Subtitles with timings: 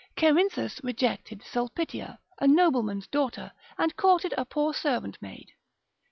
[0.17, 5.51] Cerinthus rejected Sulpitia, a nobleman's daughter, and courted a poor servant maid.